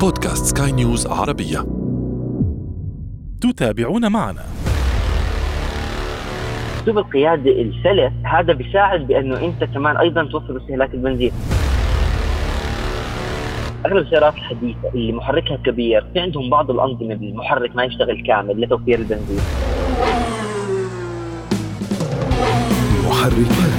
بودكاست 0.00 0.58
سكاي 0.58 0.72
نيوز 0.72 1.06
عربية. 1.06 1.66
تتابعون 3.40 4.12
معنا. 4.12 4.44
اسلوب 6.82 6.98
القياده 6.98 7.50
السلس 7.50 8.12
هذا 8.24 8.52
بيساعد 8.52 9.06
بأنه 9.06 9.40
أنت 9.40 9.64
كمان 9.64 9.96
أيضا 9.96 10.24
توفر 10.24 10.56
استهلاك 10.56 10.94
البنزين. 10.94 11.32
أغلب 13.86 13.96
السيارات 13.96 14.34
الحديثة 14.34 14.88
اللي 14.94 15.12
محركها 15.12 15.56
كبير 15.56 16.06
في 16.12 16.20
عندهم 16.20 16.50
بعض 16.50 16.70
الأنظمة 16.70 17.14
بالمحرك 17.14 17.76
ما 17.76 17.84
يشتغل 17.84 18.22
كامل 18.26 18.60
لتوفير 18.60 18.98
البنزين. 18.98 19.40
محركات. 23.08 23.77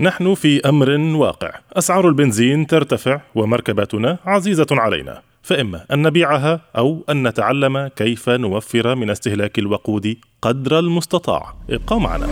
نحن 0.00 0.34
في 0.34 0.68
أمر 0.68 0.90
واقع. 0.98 1.50
أسعار 1.72 2.08
البنزين 2.08 2.66
ترتفع 2.66 3.20
ومركباتنا 3.34 4.18
عزيزة 4.24 4.66
علينا. 4.70 5.22
فإما 5.42 5.84
أن 5.92 6.02
نبيعها 6.02 6.60
أو 6.76 7.04
أن 7.10 7.28
نتعلم 7.28 7.90
كيف 7.96 8.28
نوفر 8.28 8.94
من 8.94 9.10
استهلاك 9.10 9.58
الوقود 9.58 10.16
قدر 10.42 10.78
المستطاع. 10.78 11.54
ابقوا 11.70 12.00
معنا. 12.00 12.26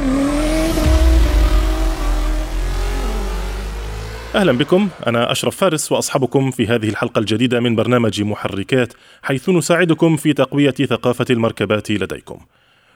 أهلا 4.35 4.53
بكم. 4.53 4.89
أنا 5.07 5.33
أشرف 5.33 5.57
فارس 5.57 5.93
واصحبكم 5.93 6.51
في 6.51 6.67
هذه 6.67 6.89
الحلقة 6.89 7.19
الجديدة 7.19 7.61
من 7.61 7.77
برنامج 7.77 8.23
محركات 8.23 8.93
حيث 9.23 9.49
نساعدكم 9.49 10.17
في 10.17 10.33
تقوية 10.33 10.71
ثقافة 10.71 11.27
المركبات 11.31 11.91
لديكم. 11.91 12.39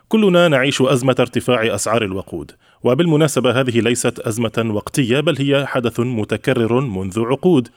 كلنا 0.09 0.49
نعيش 0.49 0.83
أزمة 0.83 1.17
ارتفاع 1.21 1.75
أسعار 1.75 2.05
الوقود 2.05 2.53
وبالمناسبة 2.83 3.61
هذه 3.61 3.81
ليست 3.81 4.19
أزمة 4.19 4.71
وقتية 4.75 5.21
بل 5.21 5.37
هي 5.39 5.67
حدث 5.67 6.01
متكرر 6.01 6.81
منذ 6.81 7.21
عقود. 7.21 7.69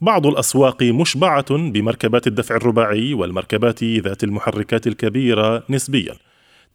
بعض 0.00 0.26
الأسواق 0.26 0.82
مشبعة 0.82 1.56
بمركبات 1.56 2.26
الدفع 2.26 2.56
الرباعي 2.56 3.14
والمركبات 3.14 3.84
ذات 3.84 4.24
المحركات 4.24 4.86
الكبيرة 4.86 5.62
نسبيا. 5.70 6.14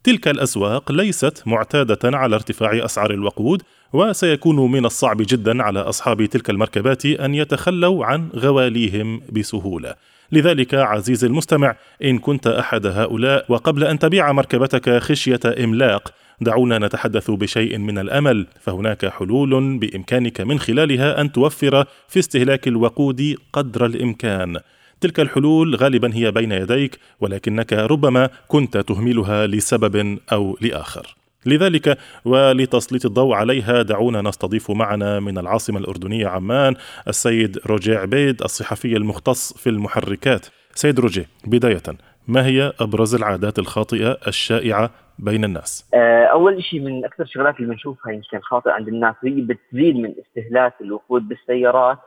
تلك 0.04 0.28
الأسواق 0.28 0.92
ليست 0.92 1.42
معتادة 1.46 2.18
على 2.18 2.34
ارتفاع 2.34 2.84
أسعار 2.84 3.10
الوقود 3.10 3.62
وسيكون 3.92 4.72
من 4.72 4.84
الصعب 4.84 5.16
جدا 5.20 5.62
على 5.62 5.80
أصحاب 5.80 6.24
تلك 6.24 6.50
المركبات 6.50 7.06
أن 7.06 7.34
يتخلوا 7.34 8.04
عن 8.06 8.28
غواليهم 8.36 9.20
بسهولة. 9.32 9.94
لذلك 10.32 10.74
عزيزي 10.74 11.26
المستمع 11.26 11.76
إن 12.04 12.18
كنت 12.18 12.46
أحد 12.46 12.86
هؤلاء 12.86 13.44
وقبل 13.48 13.84
أن 13.84 13.98
تبيع 13.98 14.32
مركبتك 14.32 14.98
خشية 14.98 15.40
إملاق 15.64 16.14
دعونا 16.40 16.78
نتحدث 16.78 17.30
بشيء 17.30 17.78
من 17.78 17.98
الأمل 17.98 18.46
فهناك 18.60 19.06
حلول 19.06 19.78
بإمكانك 19.78 20.40
من 20.40 20.58
خلالها 20.58 21.20
أن 21.20 21.32
توفر 21.32 21.84
في 22.08 22.18
استهلاك 22.18 22.68
الوقود 22.68 23.36
قدر 23.52 23.86
الإمكان. 23.86 24.60
تلك 25.00 25.20
الحلول 25.20 25.76
غالبا 25.76 26.14
هي 26.14 26.30
بين 26.30 26.52
يديك 26.52 26.98
ولكنك 27.20 27.72
ربما 27.72 28.30
كنت 28.48 28.76
تهملها 28.76 29.46
لسبب 29.46 30.18
أو 30.32 30.58
لآخر. 30.60 31.21
لذلك 31.46 31.98
ولتسليط 32.24 33.06
الضوء 33.06 33.34
عليها 33.34 33.82
دعونا 33.82 34.22
نستضيف 34.22 34.70
معنا 34.70 35.20
من 35.20 35.38
العاصمة 35.38 35.78
الأردنية 35.78 36.26
عمان 36.26 36.74
السيد 37.08 37.58
روجي 37.66 37.96
عبيد 37.96 38.42
الصحفي 38.42 38.96
المختص 38.96 39.58
في 39.58 39.70
المحركات 39.70 40.46
سيد 40.74 41.00
روجي 41.00 41.26
بداية 41.46 41.82
ما 42.28 42.46
هي 42.46 42.72
أبرز 42.80 43.14
العادات 43.14 43.58
الخاطئة 43.58 44.18
الشائعة 44.26 44.90
بين 45.18 45.44
الناس؟ 45.44 45.90
آه، 45.94 46.24
أول 46.24 46.64
شيء 46.64 46.80
من 46.80 47.04
أكثر 47.04 47.22
الشغلات 47.22 47.56
اللي 47.56 47.70
بنشوفها 47.70 48.12
يمكن 48.12 48.40
خاطئة 48.40 48.70
عند 48.70 48.88
الناس 48.88 49.14
هي 49.24 49.40
بتزيد 49.40 49.96
من 49.96 50.14
استهلاك 50.20 50.74
الوقود 50.80 51.28
بالسيارات 51.28 51.98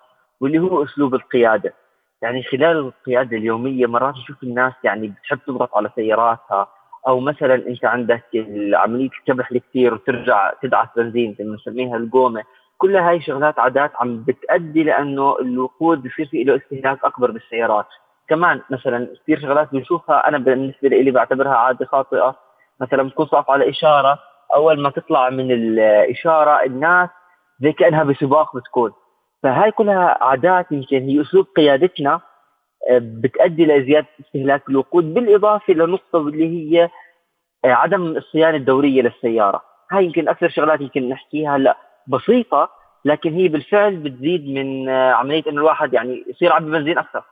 واللي 0.42 0.60
هو 0.60 0.84
أسلوب 0.84 1.16
القيادة 1.16 1.74
يعني 2.22 2.44
خلال 2.44 2.78
القيادة 2.78 3.38
اليومية 3.38 3.86
مرات 3.86 4.16
نشوف 4.16 4.44
الناس 4.44 4.74
يعني 4.84 5.08
بتحب 5.08 5.40
تضغط 5.48 5.78
على 5.78 5.90
سياراتها 5.96 6.68
أو 7.08 7.20
مثلا 7.20 7.56
أنت 7.56 7.86
عندك 7.86 8.24
عمليه 8.74 9.10
الكبح 9.20 9.52
الكثير 9.52 9.94
وترجع 9.94 10.54
تدعس 10.62 10.88
بنزين 10.96 11.36
بنسميها 11.40 11.98
القومة. 11.98 12.44
كل 12.78 12.96
هاي 12.96 13.22
شغلات 13.22 13.60
عادات 13.60 13.92
عم 13.96 14.24
بتأدي 14.24 14.84
لأنه 14.84 15.36
الوقود 15.40 16.04
بصير 16.04 16.26
في 16.26 16.44
له 16.44 16.56
استهلاك 16.56 17.06
أكبر 17.06 17.32
بالسيارات. 17.32 17.86
كمان 18.30 18.62
مثلا 18.70 19.08
كثير 19.24 19.40
شغلات 19.42 19.72
بنشوفها 19.72 20.28
أنا 20.28 20.38
بالنسبة 20.38 20.90
لي 20.90 21.12
بعتبرها 21.12 21.56
عادة 21.56 21.86
خاطئة. 21.86 22.36
مثلا 22.82 23.04
بتكون 23.04 23.26
صاف 23.26 23.52
على 23.52 23.70
إشارة 23.70 24.20
أول 24.56 24.82
ما 24.82 24.90
تطلع 24.90 25.30
من 25.30 25.52
الإشارة 25.52 26.66
الناس 26.66 27.10
زي 27.62 27.72
كأنها 27.72 28.04
بسباق 28.04 28.56
بتكون. 28.58 28.92
فهاي 29.44 29.72
كلها 29.72 30.24
عادات 30.24 30.72
يمكن 30.72 30.98
هي 30.98 31.22
أسلوب 31.22 31.46
قيادتنا 31.56 32.22
بتؤدي 32.92 33.66
لزياده 33.66 34.08
استهلاك 34.22 34.70
الوقود 34.70 35.14
بالإضافة 35.14 35.74
لنقطه 35.74 36.28
اللي 36.28 36.46
هي 36.46 36.90
آه، 37.66 37.68
عدم 37.68 38.18
الصيانة 38.18 38.58
الدورية 38.58 39.02
للسيارة. 39.02 39.62
هاي 39.92 40.06
يمكن 40.06 40.30
أكثر 40.30 40.50
شغلات 40.50 40.82
يمكن 40.82 41.10
نحكيها 41.10 41.56
هلأ 41.56 41.78
بسيطة 42.08 42.70
لكن 43.06 43.34
هي 43.34 43.48
بالفعل 43.48 43.96
بتزيد 43.96 44.50
من 44.50 44.90
آه، 44.90 45.12
عملية 45.12 45.44
إنه 45.48 45.58
الواحد 45.58 45.94
يعني 45.94 46.26
يصير 46.30 46.54
عبي 46.54 46.72
بنزين 46.72 46.98
أكثر. 46.98 47.24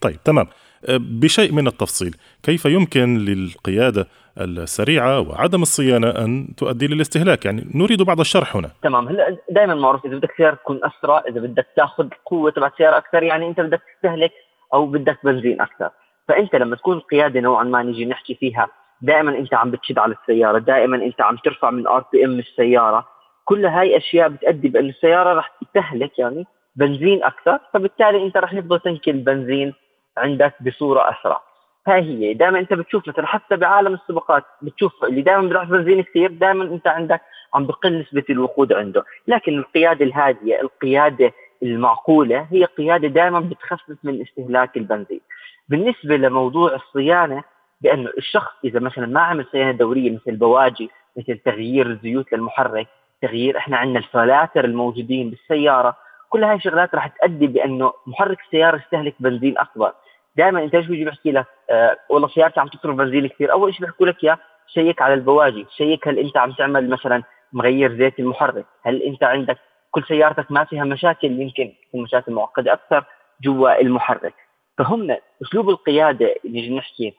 طيب 0.00 0.16
تمام. 0.24 0.46
بشيء 0.88 1.52
من 1.52 1.66
التفصيل. 1.66 2.16
كيف 2.42 2.64
يمكن 2.64 3.18
للقيادة 3.18 4.06
السريعة 4.40 5.20
وعدم 5.20 5.62
الصيانة 5.62 6.10
أن 6.10 6.48
تؤدي 6.56 6.86
للاستهلاك؟ 6.86 7.44
يعني 7.44 7.66
نريد 7.74 8.02
بعض 8.02 8.20
الشرح 8.20 8.56
هنا. 8.56 8.70
تمام. 8.82 9.08
هلأ 9.08 9.38
دائما 9.50 9.74
معروف 9.74 10.06
إذا 10.06 10.16
بدك 10.16 10.32
سيارة 10.36 10.54
تكون 10.54 10.80
أسرع 10.84 11.22
إذا 11.28 11.40
بدك 11.40 11.66
تأخذ 11.76 12.08
قوة 12.26 12.50
تبع 12.50 12.66
السيارة 12.66 12.96
أكثر 12.96 13.22
يعني 13.22 13.48
أنت 13.48 13.60
بدك 13.60 13.82
تستهلك 13.96 14.32
أو 14.74 14.86
بدك 14.86 15.18
بنزين 15.24 15.60
أكثر. 15.60 15.90
فأنت 16.28 16.56
لما 16.56 16.76
تكون 16.76 16.96
القياده 16.96 17.40
نوعا 17.40 17.64
ما 17.64 17.82
نيجي 17.82 18.04
نحكي 18.04 18.34
فيها 18.34 18.68
دائما 19.02 19.38
أنت 19.38 19.54
عم 19.54 19.70
بتشد 19.70 19.98
على 19.98 20.14
السيارة 20.22 20.58
دائما 20.58 20.96
أنت 20.96 21.20
عم 21.20 21.36
ترفع 21.36 21.70
من 21.70 21.86
RPM 21.86 22.38
السيارة. 22.38 23.06
كل 23.44 23.66
هاي 23.66 23.96
أشياء 23.96 24.28
بتؤدي 24.28 24.68
بأن 24.68 24.88
السيارة 24.88 25.34
رح 25.38 25.52
تستهلك 25.60 26.18
يعني 26.18 26.46
بنزين 26.76 27.24
أكثر 27.24 27.58
فبالتالي 27.74 28.24
أنت 28.26 28.36
رح 28.36 28.52
يفضى 28.54 28.80
تنكي 28.80 29.10
البنزين 29.10 29.74
عندك 30.16 30.54
بصورة 30.60 31.00
أسرع. 31.10 31.40
هاي 31.88 32.00
هي. 32.02 32.34
دائما 32.34 32.58
أنت 32.58 32.72
بتشوف 32.72 33.08
مثلا 33.08 33.26
حتى 33.26 33.56
بعالم 33.56 33.94
السباقات 33.94 34.44
بتشوف 34.62 35.04
اللي 35.04 35.22
دائما 35.22 35.42
بيروح 35.48 35.64
بنزين 35.64 36.02
كثير 36.02 36.30
دائما 36.30 36.64
أنت 36.64 36.86
عندك 36.88 37.20
عم 37.54 37.66
بقل 37.66 38.00
نسبة 38.00 38.24
الوقود 38.30 38.72
عنده. 38.72 39.04
لكن 39.28 39.58
القيادة 39.58 40.04
الهادية 40.04 40.60
القيادة 40.60 41.32
المعقولة 41.62 42.46
هي 42.50 42.64
قيادة 42.64 43.08
دائما 43.08 43.40
بتخفف 43.40 43.96
من 44.04 44.20
استهلاك 44.22 44.76
البنزين. 44.76 45.20
بالنسبة 45.68 46.16
لموضوع 46.16 46.74
الصيانة 46.74 47.44
بأنه 47.80 48.10
الشخص 48.18 48.52
إذا 48.64 48.80
مثلا 48.80 49.06
ما 49.06 49.20
عمل 49.20 49.46
صيانة 49.52 49.72
دورية 49.72 50.10
مثل 50.10 50.22
البواجي 50.28 50.90
مثل 51.16 51.38
تغيير 51.38 51.86
الزيوت 51.86 52.32
للمحرك 52.32 52.86
تغيير 53.22 53.58
إحنا 53.58 53.76
عندنا 53.76 53.98
الفلاتر 53.98 54.64
الموجودين 54.64 55.30
بالسيارة 55.30 55.96
كل 56.28 56.44
هاي 56.44 56.56
الشغلات 56.56 56.94
راح 56.94 57.06
تؤدي 57.06 57.46
بأنه 57.46 57.92
محرك 58.06 58.40
السيارة 58.40 58.76
يستهلك 58.76 59.14
بنزين 59.20 59.58
أكبر. 59.58 59.92
دائما 60.36 60.64
أنت 60.64 60.74
إيش 60.74 60.86
بيجي 60.86 61.04
بيحكي 61.04 61.32
لك؟ 61.32 61.46
آه 61.70 61.96
والله 62.08 62.28
سيارتي 62.28 62.60
عم 62.60 62.68
تصرف 62.68 62.96
بنزين 62.96 63.26
كثير. 63.26 63.52
أول 63.52 63.74
شيء 63.74 63.86
بيحكوا 63.86 64.06
لك 64.06 64.24
اياه 64.24 64.38
شيك 64.66 65.02
على 65.02 65.14
البواجي. 65.14 65.66
شيك 65.76 66.08
هل 66.08 66.18
أنت 66.18 66.36
عم 66.36 66.52
تعمل 66.52 66.90
مثلا 66.90 67.22
مغير 67.52 67.96
زيت 67.96 68.18
المحرك؟ 68.18 68.66
هل 68.82 69.02
أنت 69.02 69.24
عندك 69.24 69.58
كل 69.96 70.04
سيارتك 70.08 70.52
ما 70.52 70.64
فيها 70.64 70.84
مشاكل 70.84 71.40
يمكن 71.40 71.72
تكون 71.88 72.02
مشاكل 72.02 72.32
معقدة 72.32 72.72
أكثر 72.72 73.04
جوا 73.42 73.80
المحرك. 73.80 74.34
فهم 74.78 75.16
أسلوب 75.42 75.68
القيادة 75.68 76.34
نجي 76.44 76.76
نحكي 76.76 77.14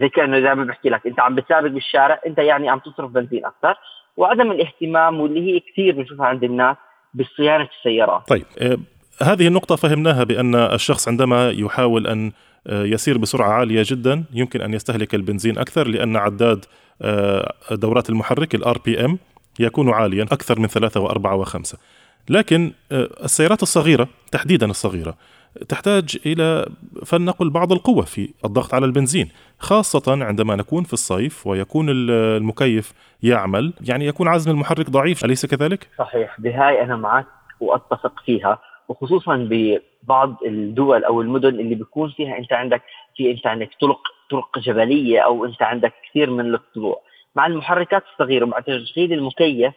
زي 0.00 0.08
كأنه 0.08 0.40
دائما 0.40 0.64
بحكي 0.64 0.88
لك. 0.88 1.06
أنت 1.06 1.20
عم 1.20 1.34
بتسابق 1.34 1.68
بالشارع 1.68 2.20
أنت 2.26 2.38
يعني 2.38 2.68
عم 2.68 2.78
تصرف 2.78 3.10
بنزين 3.10 3.46
أكثر. 3.46 3.74
وعدم 4.16 4.50
الاهتمام 4.50 5.20
واللي 5.20 5.40
هي 5.40 5.60
كثير 5.60 5.94
بنشوفها 5.94 6.26
عند 6.26 6.44
الناس 6.44 6.76
بصيانة 7.14 7.68
السيارات. 7.78 8.28
طيب 8.28 8.44
آه، 8.58 8.78
هذه 9.22 9.46
النقطة 9.46 9.76
فهمناها 9.76 10.24
بأن 10.24 10.54
الشخص 10.54 11.08
عندما 11.08 11.50
يحاول 11.50 12.06
أن 12.06 12.32
آه، 12.66 12.84
يسير 12.84 13.18
بسرعة 13.18 13.50
عالية 13.50 13.82
جدا 13.86 14.24
يمكن 14.32 14.60
أن 14.60 14.74
يستهلك 14.74 15.14
البنزين 15.14 15.58
أكثر 15.58 15.88
لأن 15.88 16.16
عداد 16.16 16.64
آه، 17.02 17.54
دورات 17.70 18.10
المحرك 18.10 18.54
ال 18.54 18.78
RPM 18.78 19.18
يكون 19.60 19.90
عاليا 19.90 20.22
أكثر 20.22 20.60
من 20.60 20.66
ثلاثة 20.66 21.00
وأربعة 21.00 21.34
وخمسة. 21.34 21.78
لكن 22.28 22.72
السيارات 22.92 23.62
الصغيرة 23.62 24.08
تحديدا 24.32 24.70
الصغيرة 24.70 25.14
تحتاج 25.68 26.18
إلى 26.26 26.66
فلنقل 27.06 27.50
بعض 27.50 27.72
القوة 27.72 28.02
في 28.02 28.34
الضغط 28.44 28.74
على 28.74 28.86
البنزين 28.86 29.28
خاصة 29.58 30.24
عندما 30.24 30.56
نكون 30.56 30.84
في 30.84 30.92
الصيف 30.92 31.46
ويكون 31.46 31.86
المكيف 31.90 32.92
يعمل 33.22 33.72
يعني 33.88 34.06
يكون 34.06 34.28
عزم 34.28 34.50
المحرك 34.50 34.90
ضعيف 34.90 35.24
أليس 35.24 35.46
كذلك؟ 35.46 35.88
صحيح 35.98 36.40
بهاي 36.40 36.82
أنا 36.82 36.96
معك 36.96 37.26
وأتفق 37.60 38.20
فيها 38.24 38.58
وخصوصا 38.88 39.48
ببعض 39.50 40.36
الدول 40.46 41.04
أو 41.04 41.20
المدن 41.20 41.48
اللي 41.48 41.74
بيكون 41.74 42.10
فيها 42.10 42.38
أنت 42.38 42.52
عندك 42.52 42.82
في 43.16 43.30
أنت 43.30 43.46
عندك 43.46 43.70
طرق 43.80 44.00
طرق 44.30 44.58
جبلية 44.58 45.20
أو 45.20 45.44
أنت 45.44 45.62
عندك 45.62 45.92
كثير 46.10 46.30
من 46.30 46.54
الطلوع 46.54 47.02
مع 47.36 47.46
المحركات 47.46 48.02
الصغيرة 48.12 48.44
مع 48.44 48.60
تشغيل 48.60 49.12
المكيف 49.12 49.74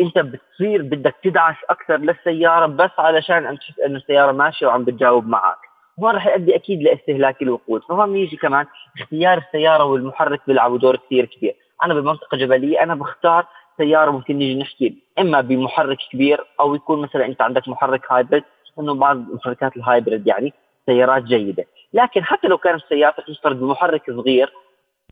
انت 0.00 0.18
بتصير 0.18 0.82
بدك 0.82 1.14
تدعس 1.24 1.56
أكثر 1.70 1.96
للسيارة 1.96 2.66
بس 2.66 2.90
علشان 2.98 3.46
انت 3.46 3.60
تحس 3.60 3.80
إنه 3.80 3.96
السيارة 3.96 4.32
ماشية 4.32 4.66
وعم 4.66 4.84
بتجاوب 4.84 5.26
معك. 5.28 5.58
هون 6.00 6.14
رح 6.14 6.26
يؤدي 6.26 6.54
أكيد 6.54 6.82
لاستهلاك 6.82 7.42
الوقود. 7.42 7.82
فهون 7.88 8.16
يجي 8.16 8.36
كمان 8.36 8.66
اختيار 9.00 9.38
السيارة 9.38 9.84
والمحرك 9.84 10.40
بيلعبوا 10.46 10.78
دور 10.78 10.96
كثير 10.96 11.24
كبير. 11.24 11.54
أنا 11.84 11.94
بمنطقة 11.94 12.36
جبلية 12.36 12.82
أنا 12.82 12.94
بختار 12.94 13.46
سيارة 13.76 14.10
ممكن 14.10 14.36
نيجي 14.38 14.60
نحكي 14.60 14.96
إما 15.18 15.40
بمحرك 15.40 15.98
كبير 16.12 16.44
أو 16.60 16.74
يكون 16.74 17.02
مثلا 17.02 17.26
أنت 17.26 17.42
عندك 17.42 17.68
محرك 17.68 18.12
hybrid 18.12 18.44
إنه 18.78 18.94
بعض 18.94 19.16
محركات 19.16 19.76
ال 19.76 19.83
hybrid 19.83 20.26
يعني 20.26 20.52
سيارات 20.86 21.22
جيدة. 21.22 21.64
لكن 21.92 22.24
حتى 22.24 22.48
لو 22.48 22.58
كانت 22.58 22.82
السياره 22.82 23.14
تشتغل 23.26 23.54
بمحرك 23.54 24.02
صغير 24.10 24.52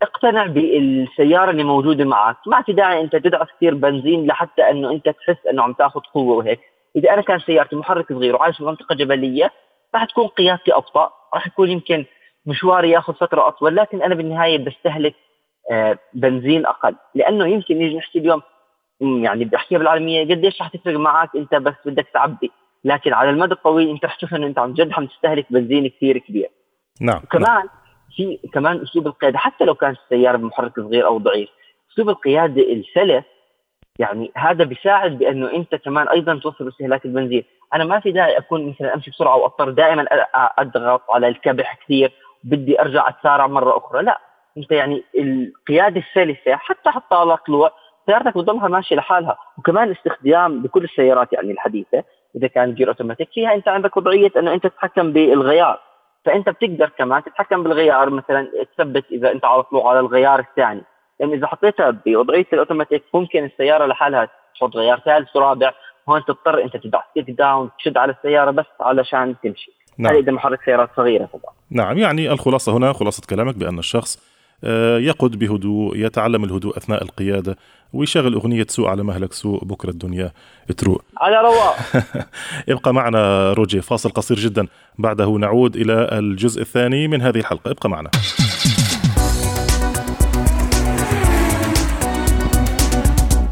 اقتنع 0.02 0.46
بالسيارة 0.46 1.50
اللي 1.50 1.64
موجودة 1.64 2.04
معك. 2.04 2.36
ما 2.46 2.62
في 2.62 2.72
داعي 2.72 3.00
أنت 3.00 3.16
تدعس 3.16 3.48
كثير 3.56 3.74
بنزين 3.74 4.26
لحتى 4.26 4.70
إنه 4.70 4.90
أنت 4.90 5.08
تحس 5.08 5.46
إنه 5.50 5.62
عم 5.62 5.72
تأخذ 5.72 6.00
قوة 6.00 6.36
وهيك. 6.36 6.60
إذا 6.96 7.14
أنا 7.14 7.22
كان 7.22 7.38
سيارتي 7.38 7.76
محرك 7.76 8.12
صغير 8.12 8.36
وعايش 8.36 8.56
في 8.56 8.64
منطقة 8.64 8.94
جبلية 8.94 9.50
راح 9.94 10.04
تكون 10.04 10.26
قيادتي 10.26 10.74
أبطأ 10.74 11.10
راح 11.34 11.46
يكون 11.46 11.70
يمكن 11.70 12.04
مشواري 12.46 12.90
يأخذ 12.90 13.14
فترة 13.14 13.48
أطول 13.48 13.76
لكن 13.76 14.02
أنا 14.02 14.14
بالنهاية 14.14 14.64
بستهلك 14.64 15.14
آه، 15.70 15.98
بنزين 16.14 16.66
أقل. 16.66 16.96
لأنه 17.14 17.46
يمكن 17.46 17.78
نيجي 17.78 17.96
نحكي 17.96 18.18
اليوم 18.18 18.42
يعني 19.00 19.44
بحكيها 19.44 19.78
بالعالميه 19.78 20.34
قديش 20.34 20.60
رح 20.62 20.68
تفرق 20.68 20.98
معك 20.98 21.36
أنت 21.36 21.54
بس 21.54 21.74
بدك 21.86 22.06
تعبي. 22.14 22.50
لكن 22.84 23.12
على 23.12 23.30
المدى 23.30 23.52
الطويل 23.52 23.90
أنت 23.90 24.04
رح 24.04 24.16
تشوف 24.16 24.34
إنه 24.34 24.46
أنت 24.46 24.58
عن 24.58 24.72
جد 24.72 24.92
عم 24.92 25.06
تستهلك 25.06 25.46
بنزين 25.50 25.88
كثير 25.88 26.18
كبير. 26.18 26.48
نعم 27.00 27.20
وكمان 27.24 27.42
نعم. 27.42 27.68
في 28.16 28.38
كمان 28.52 28.82
أسلوب 28.82 29.06
القيادة 29.06 29.38
حتى 29.38 29.64
لو 29.64 29.74
كانت 29.74 29.98
السيارة 29.98 30.36
بمحرك 30.36 30.80
صغير 30.80 31.06
أو 31.06 31.18
ضعيف 31.18 31.48
أسلوب 31.92 32.08
القيادة 32.08 32.62
السلس 32.62 33.24
يعني 33.98 34.32
هذا 34.36 34.64
بيساعد 34.64 35.18
بأنه 35.18 35.52
أنت 35.52 35.74
كمان 35.74 36.08
أيضا 36.08 36.40
توفر 36.42 36.68
استهلاك 36.68 37.04
البنزين، 37.04 37.44
أنا 37.74 37.84
ما 37.84 38.00
في 38.00 38.12
داعي 38.12 38.38
أكون 38.38 38.68
مثلا 38.68 38.94
أمشي 38.94 39.10
بسرعة 39.10 39.36
واضطر 39.36 39.70
دائما 39.70 40.06
أضغط 40.34 41.10
على 41.10 41.28
الكبح 41.28 41.78
كثير 41.84 42.12
بدي 42.44 42.80
أرجع 42.80 43.08
أتسارع 43.08 43.46
مرة 43.46 43.76
أخرى، 43.76 44.02
لا 44.02 44.18
أنت 44.58 44.72
يعني 44.72 45.04
القيادة 45.14 46.00
السلسة 46.00 46.56
حتى 46.56 46.90
حتى 46.90 47.14
على 47.14 47.36
طلوع 47.36 47.72
سيارتك 48.06 48.38
بتضلها 48.38 48.68
ماشية 48.68 48.96
لحالها، 48.96 49.38
وكمان 49.58 49.90
استخدام 49.90 50.62
بكل 50.62 50.84
السيارات 50.84 51.32
يعني 51.32 51.52
الحديثة 51.52 52.04
إذا 52.36 52.46
كان 52.46 52.74
gear 52.74 52.88
أوتوماتيك 52.88 53.28
فيها 53.32 53.54
أنت 53.54 53.68
عندك 53.68 53.96
وضعية 53.96 54.30
أنه 54.36 54.54
أنت 54.54 54.66
تتحكم 54.66 55.12
بالغيار، 55.12 55.80
فأنت 56.24 56.48
بتقدر 56.48 56.88
كمان 56.98 57.22
تتحكم 57.22 57.62
بالغيار 57.62 58.10
مثلا 58.10 58.48
تثبت 58.76 59.04
إذا 59.12 59.32
أنت 59.32 59.44
على 59.44 59.62
طلوع 59.62 59.90
على 59.90 60.00
الغيار 60.00 60.40
الثاني. 60.40 60.82
لأن 61.20 61.32
إذا 61.32 61.46
حطيتها 61.46 61.90
بوضعيه 61.90 62.46
الأوتوماتيك 62.52 63.02
ممكن 63.14 63.44
السيارة 63.44 63.86
لحالها 63.86 64.28
تحط 64.54 64.76
غيار 64.76 65.00
ثالث 65.04 65.36
ورابع 65.36 65.72
هون 66.08 66.24
تضطر 66.24 66.62
أنت 66.62 66.76
تدعس 66.76 67.04
kick 67.14 67.30
down 67.30 67.70
تشد 67.78 67.96
على 67.96 68.12
السيارة 68.12 68.50
بس 68.50 68.66
علشان 68.80 69.34
تمشي. 69.42 69.72
نعم. 69.98 70.12
هذا 70.12 70.20
إذا 70.20 70.32
محرك 70.32 70.62
سيارات 70.64 70.90
صغيرة 70.96 71.24
طبعا. 71.24 71.54
نعم 71.70 71.98
يعني 71.98 72.32
الخلاصة 72.32 72.76
هنا 72.76 72.92
خلاصة 72.92 73.22
كلامك 73.30 73.56
بأن 73.56 73.78
الشخص 73.78 74.33
يقود 74.98 75.38
بهدوء 75.38 75.96
يتعلم 75.96 76.44
الهدوء 76.44 76.76
أثناء 76.76 77.02
القيادة 77.02 77.56
ويشغل 77.92 78.34
أغنية 78.34 78.66
سوء 78.68 78.88
على 78.88 79.02
مهلك 79.02 79.32
سوء 79.32 79.64
بكرة 79.64 79.90
الدنيا. 79.90 80.32
تروق 80.76 81.04
على 81.16 81.36
رواق. 81.36 81.76
ابقى 82.68 82.94
معنا 82.94 83.52
روجي 83.52 83.82
فاصل 83.82 84.10
قصير 84.10 84.38
جدا. 84.38 84.66
بعده 84.98 85.26
نعود 85.26 85.76
إلى 85.76 86.08
الجزء 86.18 86.60
الثاني 86.62 87.08
من 87.08 87.22
هذه 87.22 87.38
الحلقة. 87.38 87.70
ابقى 87.70 87.90
معنا. 87.90 88.10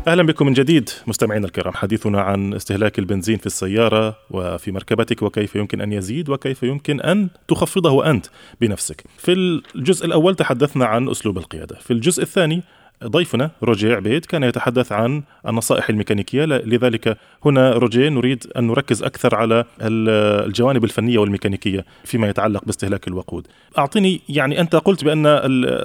أهلا 0.06 0.22
بكم 0.22 0.46
من 0.46 0.52
جديد 0.52 0.90
مستمعينا 1.06 1.46
الكرام 1.46 1.74
حديثنا 1.74 2.20
عن 2.20 2.54
استهلاك 2.54 2.98
البنزين 2.98 3.38
في 3.38 3.46
السيارة 3.46 4.16
وفي 4.30 4.72
مركبتك 4.72 5.22
وكيف 5.22 5.56
يمكن 5.56 5.80
أن 5.80 5.92
يزيد 5.92 6.28
وكيف 6.28 6.62
يمكن 6.62 7.00
أن 7.00 7.28
تخفضه 7.48 8.10
أنت 8.10 8.26
بنفسك. 8.60 9.04
في 9.18 9.32
الجزء 9.74 10.06
الأول 10.06 10.34
تحدثنا 10.34 10.84
عن 10.86 11.08
أسلوب 11.08 11.38
القيادة، 11.38 11.76
في 11.76 11.92
الجزء 11.92 12.22
الثاني 12.22 12.62
ضيفنا 13.06 13.50
روجيه 13.62 13.96
عبيد 13.96 14.24
كان 14.24 14.42
يتحدث 14.42 14.92
عن 14.92 15.22
النصائح 15.48 15.88
الميكانيكية 15.88 16.44
لذلك 16.44 17.16
هنا 17.44 17.72
روجيه 17.72 18.08
نريد 18.08 18.44
أن 18.56 18.66
نركز 18.66 19.02
أكثر 19.02 19.34
على 19.34 19.64
الجوانب 19.80 20.84
الفنية 20.84 21.18
والميكانيكية 21.18 21.84
فيما 22.04 22.28
يتعلق 22.28 22.64
باستهلاك 22.64 23.08
الوقود. 23.08 23.46
أعطيني 23.78 24.20
يعني 24.28 24.60
أنت 24.60 24.76
قلت 24.76 25.04
بأن 25.04 25.24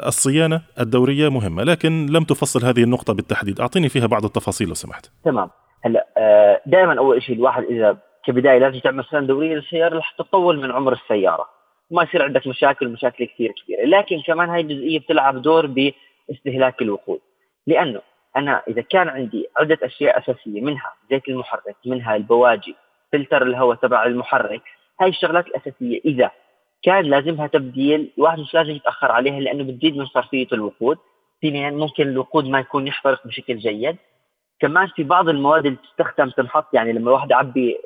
الصيانة 0.07 0.61
الدورية 0.79 1.29
مهمة 1.29 1.63
لكن 1.63 2.05
لم 2.05 2.23
تفصل 2.23 2.65
هذه 2.65 2.83
النقطة 2.83 3.13
بالتحديد، 3.13 3.61
أعطيني 3.61 3.89
فيها 3.89 4.05
بعض 4.05 4.25
التفاصيل 4.25 4.67
لو 4.67 4.73
سمحت. 4.73 5.11
تمام 5.25 5.49
هلا 5.85 6.07
آه، 6.17 6.61
دائما 6.65 6.97
أول 6.97 7.23
شيء 7.23 7.35
الواحد 7.35 7.63
إذا 7.63 7.97
كبداية 8.25 8.59
لازم 8.59 8.79
تعمل 8.79 9.03
صيانه 9.03 9.27
دوريه 9.27 9.55
للسياره 9.55 9.97
رح 9.97 10.15
تطول 10.17 10.61
من 10.61 10.71
عمر 10.71 10.93
السيارة. 10.93 11.45
ما 11.91 12.03
يصير 12.03 12.23
عندك 12.23 12.47
مشاكل 12.47 12.87
مشاكل 12.87 13.25
كثير 13.25 13.51
كبيره، 13.63 13.85
لكن 13.85 14.21
كمان 14.27 14.49
هاي 14.49 14.61
الجزئية 14.61 14.99
بتلعب 14.99 15.41
دور 15.41 15.65
ب 15.65 15.91
استهلاك 16.31 16.81
الوقود. 16.81 17.19
لأنه 17.67 18.01
أنا 18.35 18.61
إذا 18.67 18.81
كان 18.81 19.09
عندي 19.09 19.47
عدة 19.57 19.77
أشياء 19.83 20.19
أساسية 20.19 20.61
منها 20.61 20.93
زيت 21.09 21.29
المحرك 21.29 21.75
منها 21.85 22.15
البواجي 22.15 22.75
فلتر 23.11 23.43
الهواء 23.43 23.75
تبع 23.77 24.05
المحرك 24.05 24.61
هاي 25.01 25.09
الشغلات 25.09 25.47
الأساسية. 25.47 26.01
إذا 26.05 26.31
كان 26.83 27.05
لازمها 27.05 27.47
تبديل 27.47 28.11
الواحد 28.17 28.39
مش 28.39 28.53
لازم 28.53 28.71
يتأخر 28.71 29.11
عليها 29.11 29.39
لأنه 29.39 29.63
بتزيد 29.63 29.97
من 29.97 30.05
صرفية 30.05 30.47
الوقود. 30.53 30.97
اثنين 31.39 31.73
ممكن 31.73 32.03
الوقود 32.03 32.45
ما 32.45 32.59
يكون 32.59 32.87
يحترق 32.87 33.27
بشكل 33.27 33.57
جيد. 33.57 33.97
كمان 34.59 34.87
في 34.87 35.03
بعض 35.03 35.29
المواد 35.29 35.65
اللي 35.65 35.77
تستخدم 35.77 36.29
تنحط 36.29 36.73
يعني 36.73 36.93
لما 36.93 37.07
الواحد 37.09 37.31
يعبي 37.31 37.77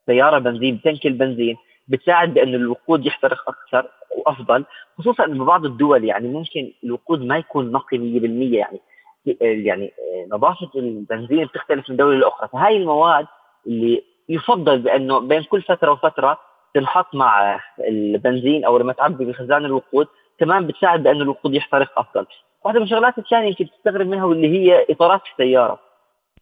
السياره 0.00 0.38
بنزين 0.38 0.76
بتنك 0.76 1.06
البنزين 1.06 1.56
بتساعد 1.90 2.34
بانه 2.34 2.56
الوقود 2.56 3.06
يحترق 3.06 3.48
أكثر 3.48 3.90
وأفضل 4.16 4.64
خصوصا 4.98 5.24
انه 5.24 5.44
ببعض 5.44 5.64
الدول 5.64 6.04
يعني 6.04 6.28
ممكن 6.28 6.72
الوقود 6.84 7.20
ما 7.22 7.36
يكون 7.36 7.72
نقي 7.72 7.98
100% 7.98 8.02
يعني 8.54 8.80
يعني 9.40 9.92
نظافة 10.32 10.70
البنزين 10.76 11.44
بتختلف 11.44 11.90
من 11.90 11.96
دولة 11.96 12.18
لاخرى 12.18 12.48
فهاي 12.52 12.76
المواد 12.76 13.26
اللي 13.66 14.04
يفضل 14.28 14.78
بأنه 14.78 15.20
بين 15.20 15.42
كل 15.42 15.62
فترة 15.62 15.92
وفترة 15.92 16.38
تنحط 16.74 17.14
مع 17.14 17.60
البنزين 17.88 18.64
أو 18.64 18.78
لما 18.78 18.92
تعبي 18.92 19.24
بخزان 19.24 19.64
الوقود 19.64 20.06
كمان 20.38 20.66
بتساعد 20.66 21.02
بانه 21.02 21.22
الوقود 21.22 21.54
يحترق 21.54 21.98
أفضل. 21.98 22.26
واحدة 22.64 22.78
من 22.80 22.84
الشغلات 22.84 23.18
الثانية 23.18 23.48
يمكن 23.48 23.66
تستغرب 23.70 24.06
منها 24.06 24.24
واللي 24.24 24.48
هي 24.48 24.86
إطارات 24.90 25.20
السيارة. 25.32 25.78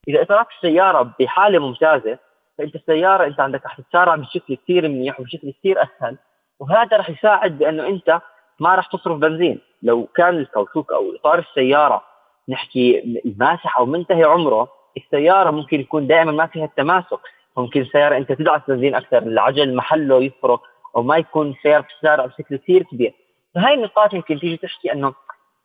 إذا 0.09 0.23
إطارات 0.23 0.47
السيارة 0.57 1.15
بحالة 1.21 1.59
ممتازة 1.59 2.19
فأنت 2.59 2.75
السيارة 2.75 3.27
أنت 3.27 3.41
عندك 3.41 3.67
رح 3.67 3.81
تتسارع 3.81 4.17
بشكل 4.17 4.57
كثير 4.57 4.89
منيح 4.89 5.21
وبشكل 5.21 5.53
كثير 5.53 5.83
أسهل. 5.83 6.17
وهذا 6.61 6.97
رح 6.97 7.11
يساعد 7.11 7.59
بأنه 7.59 7.87
أنت 7.87 8.21
ما 8.61 8.75
رح 8.75 8.87
تصرف 8.87 9.19
بنزين. 9.19 9.61
لو 9.83 10.07
كان 10.15 10.39
الكاوتشوك 10.39 10.93
أو 10.93 11.15
إطار 11.15 11.39
السيارة 11.39 12.03
نحكي 12.49 13.03
ماسح 13.39 13.79
أو 13.79 13.87
منتهي 13.87 14.25
عمره 14.25 14.69
السيارة 14.97 15.51
ممكن 15.51 15.81
يكون 15.81 16.07
دائما 16.07 16.33
ما 16.33 16.47
فيها 16.47 16.65
التماسك. 16.65 17.21
ممكن 17.57 17.81
السياره 17.81 18.17
أنت 18.17 18.33
تدعس 18.33 18.61
بنزين 18.69 18.95
أكثر 18.95 19.19
العجل 19.19 19.77
محله 19.77 20.23
يفرق 20.23 20.63
أو 20.97 21.03
ما 21.03 21.17
يكون 21.17 21.51
السياره 21.51 21.87
تسارع 22.01 22.27
بشكل 22.27 22.57
كثير 22.57 22.83
كبير. 22.83 23.15
فهاي 23.55 23.75
النقاط 23.75 24.15
يمكن 24.15 24.39
تيجي 24.39 24.57
تحكي 24.57 24.93
أنه 24.93 25.15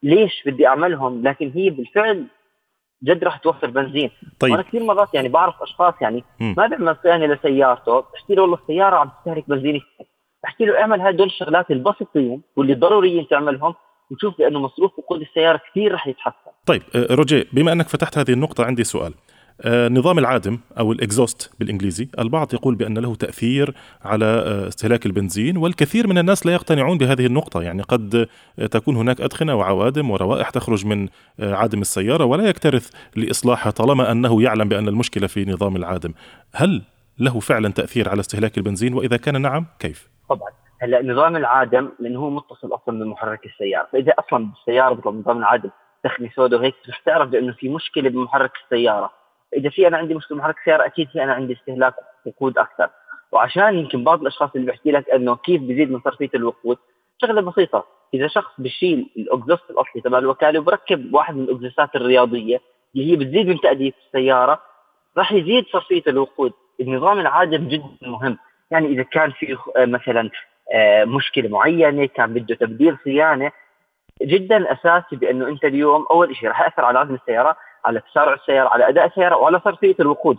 ليش 0.03 0.43
بدي 0.45 0.67
أعملهم 0.67 1.27
لكن 1.27 1.51
هي 1.55 1.69
بالفعل 1.69 2.25
جد 3.03 3.24
راح 3.24 3.38
توفر 3.38 3.69
بنزين 3.69 4.12
طيب. 4.39 4.51
وأنا 4.51 4.63
كثير 4.63 4.83
مرات 4.83 5.13
يعني 5.13 5.29
بعرف 5.29 5.62
أشخاص 5.62 5.93
يعني 6.01 6.24
م. 6.39 6.53
ما 6.57 6.67
بيعمل 6.67 6.98
صيانة 7.03 7.25
لسيارته 7.25 8.00
بحكي 8.00 8.36
له 8.36 8.41
والله 8.41 8.57
السيارة 8.62 8.95
عم 8.95 9.10
تستهلك 9.19 9.50
بنزين 9.50 9.81
بحكي 10.43 10.65
له 10.65 10.79
اعمل 10.79 11.01
هدول 11.01 11.27
الشغلات 11.27 11.72
البسيطين 11.72 12.41
واللي 12.55 12.74
ضروريين 12.74 13.27
تعملهم 13.27 13.75
وتشوف 14.12 14.38
بانه 14.38 14.60
مصروف 14.60 15.00
وقود 15.00 15.22
السيارة 15.22 15.62
كثير 15.72 15.93
رح 15.93 16.07
يتحسن. 16.07 16.51
طيب 16.65 16.81
آه، 16.95 17.15
روجي 17.15 17.48
بما 17.53 17.72
أنك 17.72 17.88
فتحت 17.88 18.17
هذه 18.17 18.31
النقطة 18.31 18.65
عندي 18.65 18.83
سؤال. 18.83 19.13
آه، 19.62 19.89
نظام 19.89 20.19
العادم 20.19 20.60
أو 20.79 20.91
الإكزوست 20.91 21.51
بالإنجليزي 21.60 22.07
البعض 22.19 22.53
يقول 22.53 22.75
بأن 22.75 22.98
له 22.98 23.15
تأثير 23.15 23.74
على 24.05 24.25
آه، 24.25 24.67
استهلاك 24.67 25.05
البنزين 25.05 25.57
والكثير 25.57 26.07
من 26.07 26.17
الناس 26.17 26.45
لا 26.45 26.53
يقتنعون 26.53 26.98
بهذه 26.98 27.25
النقطة. 27.25 27.63
يعني 27.63 27.81
قد 27.81 28.27
تكون 28.72 28.95
هناك 28.95 29.22
أدخنة 29.22 29.55
وعوادم 29.55 30.12
وروائح 30.12 30.50
تخرج 30.50 30.86
من 30.86 31.07
عادم 31.39 31.81
السيارة 31.81 32.25
ولا 32.25 32.50
يكترث 32.50 32.89
لاصلاحها 33.15 33.72
طالما 33.72 34.12
أنه 34.12 34.43
يعلم 34.43 34.69
بأن 34.69 34.88
المشكلة 34.88 35.27
في 35.27 35.45
نظام 35.45 35.75
العادم. 35.75 36.13
هل 36.53 36.81
له 37.19 37.39
فعلا 37.39 37.69
تأثير 37.69 38.10
على 38.10 38.19
استهلاك 38.19 38.57
البنزين؟ 38.57 38.93
وإذا 38.93 39.17
كان 39.17 39.41
نعم 39.41 39.65
كيف؟ 39.79 40.10
طبعا. 40.29 40.50
هلأ 40.81 41.01
نظام 41.01 41.36
العادم 41.36 41.89
لأنه 42.00 42.19
هو 42.19 42.29
متصل 42.29 42.74
أصلا 42.74 43.03
بمحرك 43.03 43.45
السيارة. 43.45 43.88
فإذا 43.91 44.13
أصلا 44.19 44.50
بالسياره 44.50 44.93
بيطلع 44.93 45.12
نظام 45.12 45.38
العادم 45.38 45.69
تخني 46.03 46.31
سوداء 46.36 46.60
وهيك 46.60 46.75
رح 46.89 47.00
تعرف 47.05 47.29
بأنه 47.29 47.53
في 47.53 47.69
مشكلة 47.69 48.10
بمحرك 48.10 48.51
السيارة. 48.63 49.12
إذا 49.57 49.69
في 49.69 49.88
أنا 49.88 49.98
عندي 49.98 50.13
مشكلة 50.13 50.38
بمحرك 50.38 50.57
السيارة 50.57 50.86
أكيد 50.86 51.10
في 51.10 51.24
أنا 51.24 51.33
عندي 51.33 51.53
استهلاك 51.53 51.93
وقود 52.25 52.57
أكثر. 52.57 52.89
وعشان 53.31 53.75
يمكن 53.77 54.03
بعض 54.03 54.22
الأشخاص 54.22 54.50
اللي 54.55 54.67
بحكي 54.67 54.91
لك 54.91 55.10
إنه 55.10 55.36
كيف 55.36 55.62
بزيد 55.62 55.91
من 55.91 56.00
صرفية 56.00 56.29
الوقود 56.36 56.77
شغلة 57.22 57.41
بسيطة. 57.41 57.86
إذا 58.13 58.27
شخص 58.27 58.51
بشيل 58.57 59.10
ال 59.17 59.24
exhaust 59.24 59.70
الأصلي 59.69 60.01
تبع 60.01 60.17
الوكالة 60.17 60.60
وبركب 60.60 61.13
واحد 61.13 61.36
من 61.36 61.43
الاكزوستات 61.43 61.95
الرياضية 61.95 62.60
اللي 62.95 63.12
هي 63.12 63.15
بتزيد 63.15 63.48
من 63.48 63.60
تأدية 63.60 63.93
السيارة 64.07 64.60
راح 65.17 65.31
يزيد 65.31 65.65
صرفية 65.65 66.03
الوقود. 66.07 66.53
النظام 66.81 67.19
العادم 67.19 67.67
جدا 67.67 67.89
مهم. 68.01 68.38
يعني 68.72 68.88
إذا 68.88 69.03
كان 69.03 69.31
في 69.31 69.57
مثلا 69.77 70.29
آه، 70.74 71.05
مشكلة 71.05 71.50
معينة 71.50 72.05
كان 72.05 72.33
بده 72.33 72.55
تبديل 72.55 72.98
صيانة 73.03 73.51
جدا 74.22 74.74
أساسي 74.74 75.15
بأنه 75.15 75.48
أنت 75.48 75.65
اليوم 75.65 76.05
أول 76.12 76.36
شيء 76.36 76.50
راح 76.50 76.62
يأثر 76.62 76.86
على 76.86 77.00
عزم 77.00 77.15
السيارة. 77.15 77.57
على 77.86 78.02
تسارع 78.12 78.34
السيارة 78.34 78.70
على 78.70 78.90
أداء 78.90 79.06
السيارة 79.06 79.36
وعلى 79.36 79.62
صرفية 79.66 79.96
الوقود. 80.00 80.38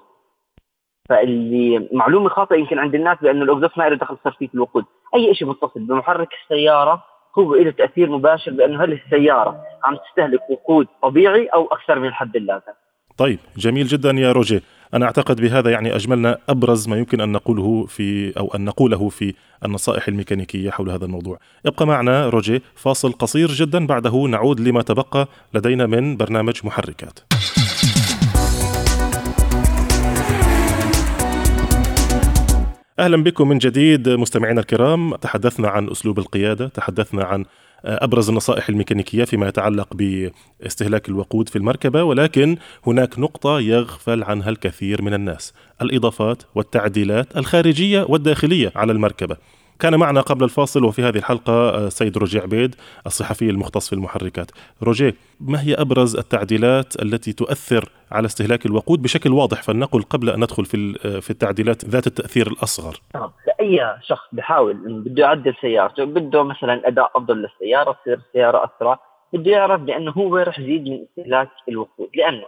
فاللي 1.08 1.88
معلومة 1.92 2.28
خاطئة 2.28 2.56
يمكن 2.56 2.78
عند 2.78 2.94
الناس 2.94 3.18
بانه 3.22 3.44
ال 3.44 3.48
exhaust 3.49 3.78
ما 3.78 3.88
له 3.88 3.96
دخل 3.96 4.16
صرفية 4.24 4.48
الوقود. 4.54 4.84
أي 5.14 5.34
شيء 5.34 5.48
متصل 5.48 5.80
بمحرك 5.80 6.28
السيارة 6.42 7.04
هو 7.38 7.54
له 7.54 7.70
تأثير 7.70 8.10
مباشر 8.10 8.50
بأنه 8.50 8.84
هل 8.84 8.92
السيارة 8.92 9.62
عم 9.84 9.96
تستهلك 9.96 10.40
وقود 10.50 10.86
طبيعي 11.02 11.46
أو 11.46 11.66
أكثر 11.66 11.98
من 11.98 12.08
الحد 12.08 12.36
اللازم 12.36 12.72
طيب 13.16 13.38
جميل 13.56 13.86
جدا 13.86 14.10
يا 14.10 14.32
روجي 14.32 14.62
أنا 14.94 15.06
أعتقد 15.06 15.40
بهذا 15.40 15.70
يعني 15.70 15.94
أجملنا 15.94 16.38
أبرز 16.48 16.88
ما 16.88 16.96
يمكن 16.96 17.20
أن 17.20 17.32
نقوله 17.32 17.86
في 17.86 18.38
أو 18.38 18.54
أن 18.54 18.64
نقوله 18.64 19.08
في 19.08 19.34
النصائح 19.64 20.08
الميكانيكية 20.08 20.70
حول 20.70 20.90
هذا 20.90 21.04
الموضوع. 21.04 21.38
ابقى 21.66 21.86
معنا 21.86 22.28
روجي 22.28 22.62
فاصل 22.74 23.12
قصير 23.12 23.48
جدا 23.48 23.86
بعده 23.86 24.26
نعود 24.28 24.60
لما 24.60 24.82
تبقى 24.82 25.26
لدينا 25.54 25.86
من 25.86 26.16
برنامج 26.16 26.60
محركات. 26.64 27.18
أهلا 32.98 33.22
بكم 33.22 33.48
من 33.48 33.58
جديد 33.58 34.08
مستمعينا 34.08 34.60
الكرام. 34.60 35.14
تحدثنا 35.16 35.68
عن 35.68 35.90
أسلوب 35.90 36.18
القيادة 36.18 36.68
تحدثنا 36.68 37.24
عن 37.24 37.44
أبرز 37.84 38.28
النصائح 38.28 38.68
الميكانيكية 38.68 39.24
فيما 39.24 39.48
يتعلق 39.48 39.94
باستهلاك 39.94 41.08
الوقود 41.08 41.48
في 41.48 41.56
المركبة 41.56 42.02
ولكن 42.02 42.56
هناك 42.86 43.18
نقطة 43.18 43.60
يغفل 43.60 44.22
عنها 44.22 44.50
الكثير 44.50 45.02
من 45.02 45.14
الناس 45.14 45.52
الإضافات 45.82 46.42
والتعديلات 46.54 47.36
الخارجية 47.36 48.06
والداخلية 48.08 48.72
على 48.76 48.92
المركبة. 48.92 49.36
كان 49.80 49.96
معنا 49.98 50.20
قبل 50.20 50.44
الفاصل 50.44 50.84
وفي 50.84 51.02
هذه 51.02 51.16
الحلقة 51.16 51.86
السيد 51.86 52.18
روجي 52.18 52.38
عبيد 52.38 52.74
الصحفي 53.06 53.50
المختص 53.50 53.88
في 53.88 53.92
المحركات. 53.92 54.50
روجي 54.82 55.14
ما 55.40 55.62
هي 55.62 55.74
أبرز 55.74 56.16
التعديلات 56.16 57.02
التي 57.02 57.32
تؤثر 57.32 57.88
على 58.12 58.26
استهلاك 58.26 58.66
الوقود 58.66 59.02
بشكل 59.02 59.32
واضح؟ 59.32 59.62
فلنقل 59.62 60.02
قبل 60.02 60.30
أن 60.30 60.40
ندخل 60.40 60.64
في 60.64 60.94
في 61.20 61.30
التعديلات 61.30 61.84
ذات 61.84 62.06
التأثير 62.06 62.46
الأصغر. 62.46 63.00
لأي 63.46 63.96
شخص 64.02 64.26
بحاول 64.32 64.74
بده 64.74 65.22
يعدل 65.22 65.54
سيارته 65.60 66.04
بده 66.04 66.42
مثلا 66.42 66.88
أداء 66.88 67.10
أفضل 67.14 67.36
للسيارة 67.36 67.92
تصير 68.02 68.18
السيارة 68.28 68.70
أسرع 68.76 69.00
بده 69.32 69.50
يعرف 69.50 69.80
بأنه 69.80 70.10
هو 70.10 70.36
رح 70.36 70.58
يزيد 70.58 70.88
من 70.88 71.04
استهلاك 71.10 71.48
الوقود. 71.68 72.08
لأنه 72.14 72.44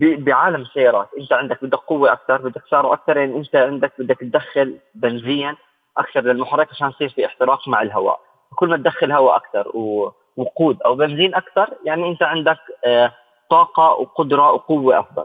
بعالم 0.00 0.62
السيارات 0.62 1.08
أنت 1.20 1.32
عندك 1.32 1.64
بدك 1.64 1.78
قوة 1.78 2.12
أكثر 2.12 2.48
بدك 2.48 2.62
سعر 2.70 2.92
أكثر 2.92 3.16
يعني 3.16 3.36
أنت 3.36 3.56
عندك 3.56 3.92
بدك 3.98 4.18
تدخل 4.20 4.76
بنزين 4.94 5.54
أكثر 5.98 6.20
للمحرك 6.20 6.68
عشان 6.70 6.88
يصير 6.88 7.08
في 7.08 7.26
احتراق 7.26 7.68
مع 7.68 7.82
الهواء. 7.82 8.20
كل 8.56 8.68
ما 8.68 8.76
تدخل 8.76 9.12
هواء 9.12 9.36
أكثر 9.36 9.68
ووقود 9.74 10.82
أو 10.82 10.94
بنزين 10.94 11.34
أكثر 11.34 11.70
يعني 11.84 12.08
أنت 12.08 12.22
عندك 12.22 12.58
آه، 12.84 13.12
طاقة 13.50 13.90
وقدرة 13.92 14.52
وقوة 14.52 14.98
أفضل. 14.98 15.24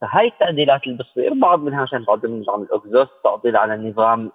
فهاي 0.00 0.26
التعديلات 0.26 0.84
اللي 0.86 0.98
بتصير 0.98 1.34
بعض 1.34 1.62
منها 1.62 1.82
مثلا 1.82 2.04
تعديل 2.04 2.40
نظام 2.40 2.62
ال 2.62 2.68
exhaust 2.68 3.10
تعديل 3.24 3.56
على 3.56 3.76
نظام 3.90 4.30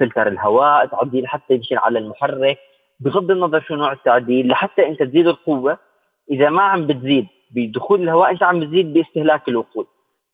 فلتر 0.00 0.28
الهواء 0.28 0.86
تعديل 0.86 1.26
حتى 1.28 1.54
يمكن 1.54 1.78
على 1.78 1.98
المحرك 1.98 2.58
بغض 3.00 3.30
النظر 3.30 3.60
شو 3.60 3.74
نوع 3.74 3.92
التعديل 3.92 4.48
لحتى 4.48 4.88
أنت 4.88 5.02
تزيد 5.02 5.26
القوة 5.26 5.78
إذا 6.30 6.50
ما 6.50 6.62
عم 6.62 6.86
بتزيد 6.86 7.26
بدخول 7.50 8.02
الهواء 8.02 8.30
أنت 8.30 8.42
عم 8.42 8.60
بتزيد 8.60 8.92
باستهلاك 8.92 9.48
الوقود. 9.48 9.86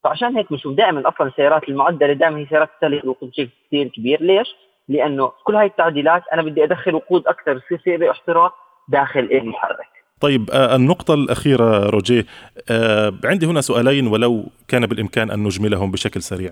فعشان 0.05 0.37
هيك 0.37 0.51
بنشوف 0.51 0.77
دائما 0.77 1.09
أصلا 1.09 1.27
السيارات 1.27 1.69
المعدله 1.69 2.13
دائما 2.13 2.39
هي 2.39 2.47
سيارات 2.47 2.71
تستهلك 2.75 3.05
وقود 3.05 3.31
بشكل 3.31 3.49
كثير 3.67 3.89
كبير 3.89 4.23
ليش؟ 4.23 4.55
لأنه 4.89 5.33
كل 5.45 5.57
هاي 5.57 5.67
التعديلات 5.67 6.23
أنا 6.33 6.43
بدي 6.43 6.65
أدخل 6.65 6.95
وقود 6.95 7.27
أكثر 7.27 7.61
يصير 7.71 7.99
في 7.99 8.11
احتراق 8.11 8.55
داخل 8.89 9.21
المحرك 9.21 10.00
طيب 10.21 10.51
آه، 10.51 10.77
النقطة 10.77 11.15
الأخيرة 11.15 11.91
روجيه 11.91 12.27
آه، 12.71 13.13
عندي 13.25 13.47
هنا 13.47 13.61
سؤالين 13.61 14.07
ولو 14.07 14.45
كان 14.69 14.87
بالإمكان 14.87 15.31
أن 15.31 15.43
نجملهم 15.43 15.91
بشكل 15.91 16.23
سريع. 16.23 16.51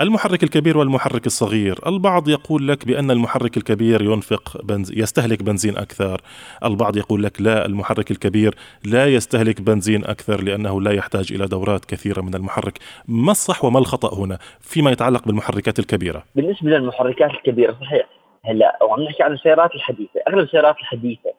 المحرك 0.00 0.42
الكبير 0.42 0.78
والمحرك 0.78 1.26
الصغير 1.26 1.78
البعض 1.86 2.28
يقول 2.28 2.68
لك 2.68 2.86
بأن 2.86 3.10
المحرك 3.10 3.56
الكبير 3.56 4.02
ينفق 4.02 4.62
بنز... 4.64 4.92
يستهلك 4.92 5.42
بنزين 5.42 5.76
أكثر. 5.76 6.20
البعض 6.64 6.96
يقول 6.96 7.22
لك 7.22 7.40
لا 7.40 7.66
المحرك 7.66 8.10
الكبير 8.10 8.54
لا 8.84 9.06
يستهلك 9.06 9.60
بنزين 9.60 10.04
أكثر 10.04 10.42
لأنه 10.42 10.80
لا 10.80 10.92
يحتاج 10.92 11.32
إلى 11.32 11.46
دورات 11.46 11.84
كثيرة 11.84 12.20
من 12.20 12.34
المحرك. 12.34 12.78
ما 13.08 13.30
الصح 13.30 13.64
وما 13.64 13.78
الخطأ 13.78 14.14
هنا 14.14 14.38
فيما 14.60 14.90
يتعلق 14.90 15.26
بالمحركات 15.26 15.78
الكبيرة؟ 15.78 16.24
بالنسبة 16.34 16.70
للمحركات 16.70 17.30
الكبيرة 17.30 17.72
صحيح. 17.72 18.06
هلأ 18.44 18.78
وعم 18.82 19.02
نحكي 19.02 19.22
عن 19.22 19.32
السيارات 19.32 19.74
الحديثة. 19.74 20.20
أغلب 20.28 20.44
السيارات 20.44 20.76
الحديثة 20.76 21.30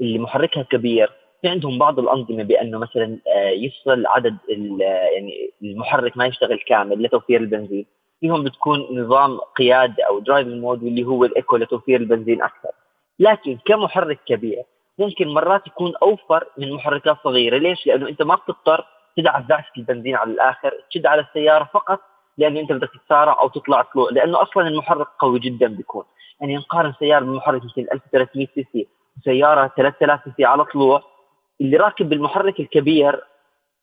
اللي 0.00 0.18
محركها 0.18 0.62
كبير 0.62 1.10
في 1.42 1.48
عندهم 1.48 1.78
بعض 1.78 1.98
الأنظمة 1.98 2.42
بأنه 2.42 2.78
مثلا 2.78 3.18
آه، 3.36 3.50
يفصل 3.50 4.06
عدد 4.06 4.36
يعني 4.48 5.50
المحرك 5.62 6.16
ما 6.16 6.26
يشتغل 6.26 6.58
كامل 6.68 7.02
لتوفير 7.02 7.40
البنزين. 7.40 7.86
فيهم 8.20 8.44
بتكون 8.44 8.86
نظام 9.00 9.38
قياده 9.38 10.04
أو 10.08 10.18
driving 10.18 10.62
mode 10.62 10.82
واللي 10.82 11.04
هو 11.04 11.24
ال 11.24 11.32
eco 11.32 11.56
لتوفير 11.56 12.00
البنزين 12.00 12.42
أكثر. 12.42 12.70
لكن 13.18 13.58
كمحرك 13.66 14.18
كبير 14.26 14.62
ممكن 14.98 15.28
مرات 15.28 15.66
يكون 15.66 15.92
أوفر 16.02 16.44
من 16.58 16.72
محركات 16.72 17.16
صغيرة. 17.24 17.58
ليش؟ 17.58 17.86
لأنه 17.86 18.08
أنت 18.08 18.22
ما 18.22 18.34
بتضطر 18.34 18.86
تدعس 19.16 19.44
دعسة 19.44 19.70
البنزين 19.78 20.14
على 20.14 20.30
الآخر 20.30 20.72
تشد 20.90 21.06
على 21.06 21.20
السيارة 21.20 21.70
فقط 21.74 22.00
لأنه 22.38 22.60
أنت 22.60 22.72
بدك 22.72 22.90
تتسارع 22.94 23.40
أو 23.40 23.48
تطلع 23.48 23.82
طلوع 23.82 24.08
لأنه 24.12 24.42
أصلا 24.42 24.68
المحرك 24.68 25.06
قوي 25.18 25.38
جدا 25.38 25.66
بيكون. 25.66 26.04
يعني 26.40 26.56
نقارن 26.56 26.92
سيارة 26.98 27.24
بمحرك 27.24 27.62
مثل 27.64 27.88
1300 27.92 28.46
CC 28.54 28.86
وسيارة 29.18 29.72
3000 29.76 30.20
CC 30.24 30.44
على 30.44 30.64
طلوع 30.64 31.15
اللي 31.60 31.76
راكب 31.76 32.08
بالمحرك 32.08 32.60
الكبير 32.60 33.20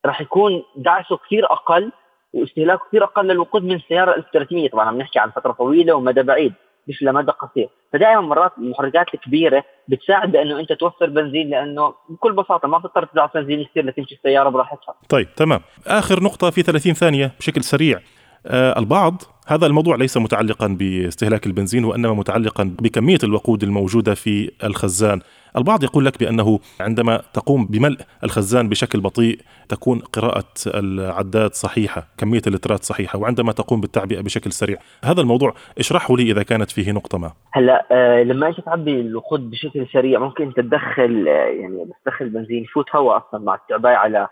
راح 0.06 0.22
يكون 0.22 0.64
دعسه 0.76 1.18
كثير 1.18 1.46
أقل 1.46 1.92
واستهلاكه 2.34 2.82
كثير 2.88 3.04
أقل 3.04 3.28
للوقود 3.28 3.64
من 3.64 3.76
السياره 3.76 4.16
1300 4.16 4.70
طبعا 4.70 4.86
عم 4.86 4.98
نحكي 4.98 5.20
عن 5.20 5.32
فترة 5.32 5.52
طويلة 5.52 5.94
ومدى 5.94 6.24
بعيد 6.24 6.54
مش 6.88 7.04
لمدى 7.04 7.32
قصير. 7.32 7.70
فدائما 7.94 8.22
مرات 8.22 8.52
المحركات 8.58 9.06
الكبيرة 9.14 9.64
بتساعد 9.88 10.32
بأنه 10.32 10.60
أنت 10.60 10.74
توفر 10.74 11.10
بنزين 11.10 11.50
لأنه 11.50 11.94
بكل 12.10 12.34
بساطة 12.34 12.68
ما 12.68 12.78
بتضطر 12.78 13.06
تدعس 13.06 13.30
بنزين 13.36 13.66
كثير 13.66 13.86
لتمشي 13.86 14.16
السيارة 14.16 14.50
براحتها. 14.50 14.96
طيب 15.10 15.36
تمام. 15.36 15.62
آخر 15.88 16.24
نقطة 16.24 16.50
في 16.50 16.62
30 16.62 16.94
ثانية 16.94 17.32
بشكل 17.40 17.64
سريع. 17.64 18.00
آه 18.48 18.80
البعض 18.80 19.22
هذا 19.48 19.66
الموضوع 19.66 19.96
ليس 19.96 20.18
متعلقا 20.18 20.68
باستهلاك 20.68 21.46
البنزين 21.46 21.86
وإنما 21.86 22.14
متعلقا 22.14 22.76
بكمية 22.82 23.18
الوقود 23.24 23.64
الموجودة 23.64 24.14
في 24.14 24.52
الخزان. 24.64 25.22
البعض 25.58 25.84
يقول 25.84 26.06
لك 26.06 26.20
بأنه 26.20 26.60
عندما 26.80 27.22
تقوم 27.34 27.66
بملء 27.66 27.98
الخزان 28.24 28.70
بشكل 28.70 29.02
بطيء 29.02 29.40
تكون 29.70 30.00
قراءة 30.00 30.54
العداد 30.68 31.54
صحيحة 31.54 32.08
كمية 32.18 32.42
اللترات 32.48 32.84
صحيحة 32.84 33.20
وعندما 33.20 33.52
تقوم 33.52 33.82
بالتعبئة 33.82 34.22
بشكل 34.22 34.52
سريع. 34.52 34.78
هذا 35.04 35.22
الموضوع 35.22 35.54
اشرحه 35.80 36.16
لي 36.16 36.24
إذا 36.32 36.44
كانت 36.44 36.72
فيه 36.72 36.92
نقطة 36.92 37.18
ما. 37.18 37.32
هلأ 37.52 37.86
آه 37.92 38.24
لما 38.24 38.48
أنت 38.48 38.60
تعبي 38.60 39.02
الوقود 39.02 39.50
بشكل 39.50 39.88
سريع 39.94 40.20
ممكن 40.20 40.54
تدخل 40.54 41.26
آه 41.28 41.32
يعني 41.32 41.90
تدخل 42.06 42.30
بنزين 42.30 42.64
يفوت 42.64 42.96
هواء 42.96 43.18
أصلا 43.18 43.40
مع 43.40 43.56
التعبئه 43.56 43.96
على 43.96 44.28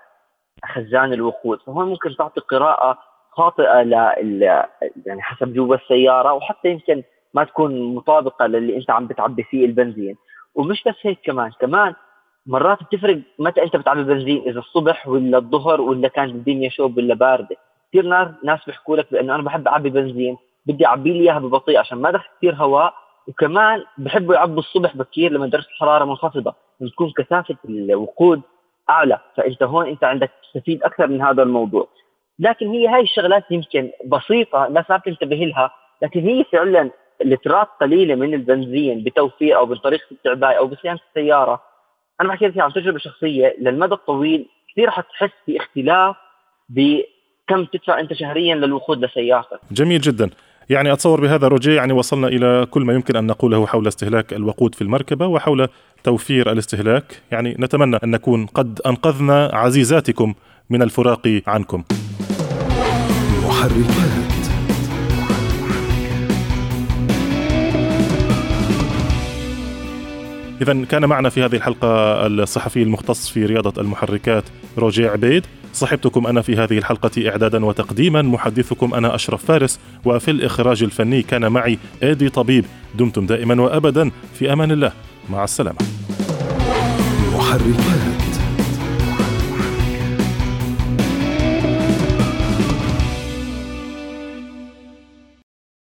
خزان 0.66 1.14
الوقود 1.14 1.60
فهون 1.68 1.88
ممكن 1.88 2.16
تعطي 2.18 2.42
قراءة 2.42 2.98
خاطئة 3.32 3.82
ل 3.82 3.94
يعني 5.06 5.22
حسب 5.22 5.54
جوا 5.54 5.76
السيارة 5.76 6.34
وحتى 6.34 6.68
يمكن 6.70 7.04
ما 7.34 7.44
تكون 7.44 7.96
مطابقة 7.96 8.48
للي 8.48 8.78
أنت 8.78 8.90
عم 8.90 9.08
بتعبي 9.08 9.44
فيه 9.44 9.66
البنزين. 9.66 10.16
ومش 10.56 10.84
بس 10.88 10.96
هيك 11.02 11.20
كمان 11.24 11.52
كمان 11.62 11.94
مرات 12.46 12.84
بتفرق 12.84 13.20
متى 13.40 13.64
انت 13.64 13.76
بتعبي 13.76 14.04
بنزين 14.04 14.42
إذا 14.48 14.60
الصبح 14.60 15.08
ولا 15.08 15.38
الظهر 15.38 15.82
ولا 15.82 16.08
كانت 16.08 16.32
الدنيا 16.32 16.70
شوب 16.70 16.98
ولا 16.98 17.14
باردة. 17.16 17.56
كثير 17.90 18.06
ناس 18.06 18.28
ناس 18.44 18.60
بيحكوا 18.68 18.98
لك 18.98 19.12
بأنه 19.12 19.36
أنا 19.36 19.44
بحب 19.44 19.68
أعبي 19.68 19.90
بنزين 19.90 20.38
بدي 20.66 20.86
أعبي 20.86 21.14
لي 21.14 21.20
إياها 21.20 21.40
ببطيء 21.40 21.78
عشان 21.80 21.98
ما 21.98 22.10
ادخل 22.10 22.30
كثير 22.38 22.56
هواء. 22.56 22.94
وكمان 23.28 23.84
بحبوا 23.98 24.36
يعبوا 24.36 24.60
الصبح 24.60 24.98
بكير 24.98 25.32
لما 25.32 25.48
درجه 25.48 25.66
الحرارة 25.68 26.06
منخفضة 26.06 26.54
بتكون 26.82 27.12
كثافة 27.18 27.56
الوقود 27.70 28.42
أعلى. 28.90 29.20
فأنت 29.36 29.64
هون 29.64 29.88
أنت 29.88 30.04
عندك 30.04 30.32
تستفيد 30.44 30.84
أكثر 30.84 31.08
من 31.08 31.22
هذا 31.22 31.44
الموضوع. 31.44 31.88
لكن 32.40 32.68
هي 32.72 32.88
هاي 32.88 33.02
الشغلات 33.02 33.52
يمكن 33.52 33.92
بسيطة 34.06 34.68
الناس 34.68 34.90
ما 34.90 34.98
بتنتبه 34.98 35.36
لها 35.36 35.72
لكن 36.02 36.20
هي 36.20 36.44
فعلا 36.44 36.92
لترات 37.26 37.68
قليلة 37.82 38.16
من 38.16 38.34
البنزين 38.34 39.04
بتوفير 39.04 39.58
أو 39.58 39.66
بطريقة 39.66 40.06
التعباء 40.12 40.58
أو 40.58 40.68
بصيانة 40.68 41.00
السيارة. 41.10 41.62
أنا 42.22 42.30
بحكي 42.30 42.48
لك 42.48 42.60
عن 42.60 42.74
تجربة 42.74 42.98
شخصية 42.98 43.56
للمدى 43.62 43.94
الطويل 43.94 44.46
كثير 44.72 44.92
حتحس 44.92 45.32
في 45.46 45.58
اختلاف 45.58 46.16
بكم 46.70 47.66
تدفع 47.66 48.00
أنت 48.00 48.14
شهريا 48.14 48.56
للوقود 48.56 49.06
لسيارتك. 49.06 49.60
جميل 49.72 50.02
جدا. 50.02 50.30
يعني 50.70 50.94
أتصور 50.94 51.22
بهذا 51.22 51.48
روجي 51.48 51.76
يعني 51.76 51.94
وصلنا 51.94 52.28
إلى 52.28 52.68
كل 52.72 52.82
ما 52.82 52.94
يمكن 52.94 53.16
أن 53.16 53.28
نقوله 53.28 53.66
حول 53.66 53.88
استهلاك 53.88 54.34
الوقود 54.34 54.76
في 54.76 54.82
المركبة 54.82 55.28
وحول 55.28 55.68
توفير 56.04 56.52
الاستهلاك. 56.52 57.22
يعني 57.32 57.56
نتمنى 57.60 57.98
أن 58.04 58.12
نكون 58.12 58.46
قد 58.46 58.80
أنقذنا 58.86 59.50
عزيزاتكم 59.54 60.34
من 60.70 60.82
الفراق 60.82 61.42
عنكم. 61.48 61.84
محركات. 63.46 64.21
إذا 70.62 70.86
كان 70.86 71.06
معنا 71.06 71.30
في 71.30 71.46
هذه 71.46 71.56
الحلقة 71.56 71.88
الصحفي 72.28 72.84
المختص 72.84 73.30
في 73.30 73.46
رياضة 73.46 73.82
المحركات 73.82 74.44
روجي 74.78 75.08
عبيد. 75.08 75.46
صحبتكم 75.74 76.28
أنا 76.28 76.42
في 76.42 76.56
هذه 76.56 76.78
الحلقة 76.78 77.30
إعدادا 77.30 77.66
وتقديما. 77.66 78.22
محدثكم 78.22 78.94
أنا 78.94 79.16
أشرف 79.16 79.46
فارس. 79.46 79.80
وفي 80.06 80.32
الإخراج 80.32 80.84
الفني 80.84 81.22
كان 81.22 81.52
معي 81.52 81.78
إيدي 82.04 82.30
طبيب. 82.30 82.66
دمتم 82.96 83.26
دائما 83.26 83.62
وأبدا. 83.62 84.12
في 84.40 84.54
أمان 84.54 84.72
الله. 84.72 84.92
مع 85.30 85.44
السلامة. 85.44 85.78
محركات. 87.36 88.31